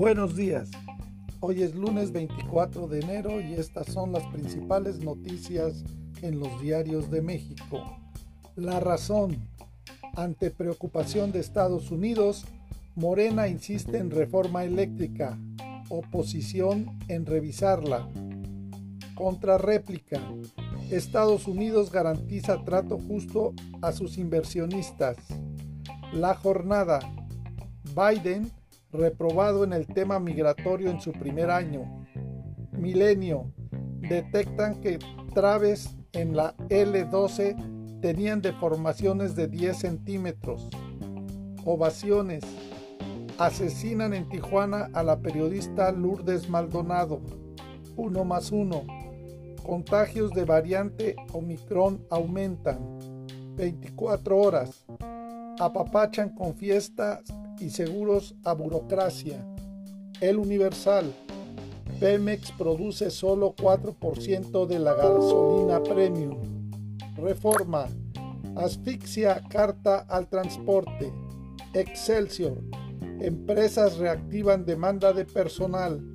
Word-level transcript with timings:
Buenos 0.00 0.34
días. 0.34 0.70
Hoy 1.40 1.62
es 1.62 1.74
lunes 1.74 2.10
24 2.10 2.88
de 2.88 3.00
enero 3.00 3.38
y 3.38 3.52
estas 3.52 3.88
son 3.88 4.12
las 4.12 4.26
principales 4.28 5.00
noticias 5.00 5.84
en 6.22 6.40
los 6.40 6.58
diarios 6.62 7.10
de 7.10 7.20
México. 7.20 7.98
La 8.56 8.80
razón. 8.80 9.36
Ante 10.16 10.50
preocupación 10.50 11.32
de 11.32 11.40
Estados 11.40 11.90
Unidos, 11.90 12.46
Morena 12.94 13.46
insiste 13.46 13.98
en 13.98 14.10
reforma 14.10 14.64
eléctrica. 14.64 15.38
Oposición 15.90 16.98
en 17.08 17.26
revisarla. 17.26 18.08
Contrarréplica. 19.14 20.18
Estados 20.90 21.46
Unidos 21.46 21.92
garantiza 21.92 22.64
trato 22.64 22.96
justo 22.96 23.52
a 23.82 23.92
sus 23.92 24.16
inversionistas. 24.16 25.18
La 26.14 26.34
jornada. 26.34 27.00
Biden 27.94 28.50
reprobado 28.92 29.64
en 29.64 29.72
el 29.72 29.86
tema 29.86 30.18
migratorio 30.18 30.90
en 30.90 31.00
su 31.00 31.12
primer 31.12 31.50
año. 31.50 32.04
Milenio. 32.72 33.52
Detectan 34.00 34.80
que 34.80 34.98
traves 35.34 35.96
en 36.12 36.36
la 36.36 36.56
L12 36.68 38.00
tenían 38.00 38.40
deformaciones 38.40 39.36
de 39.36 39.48
10 39.48 39.76
centímetros. 39.76 40.68
Ovaciones. 41.64 42.42
Asesinan 43.38 44.12
en 44.14 44.28
Tijuana 44.28 44.90
a 44.92 45.02
la 45.02 45.20
periodista 45.20 45.92
Lourdes 45.92 46.48
Maldonado. 46.48 47.20
Uno 47.96 48.24
más 48.24 48.50
uno. 48.50 48.82
Contagios 49.62 50.32
de 50.32 50.44
variante 50.44 51.16
Omicron 51.32 52.04
aumentan. 52.10 52.98
24 53.56 54.36
horas. 54.36 54.84
Apapachan 55.58 56.34
con 56.34 56.54
fiestas 56.54 57.22
y 57.60 57.70
seguros 57.70 58.34
a 58.44 58.54
burocracia. 58.54 59.44
El 60.20 60.38
Universal. 60.38 61.12
Pemex 61.98 62.52
produce 62.52 63.10
solo 63.10 63.54
4% 63.54 64.66
de 64.66 64.78
la 64.78 64.94
gasolina 64.94 65.82
premium. 65.82 66.70
Reforma. 67.16 67.86
Asfixia 68.56 69.42
carta 69.48 70.06
al 70.08 70.28
transporte. 70.28 71.12
Excelsior. 71.74 72.58
Empresas 73.20 73.98
reactivan 73.98 74.64
demanda 74.64 75.12
de 75.12 75.24
personal. 75.26 76.10